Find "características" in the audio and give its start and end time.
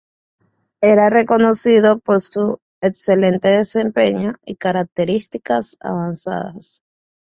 4.55-5.77